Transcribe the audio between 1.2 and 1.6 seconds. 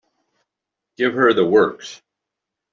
the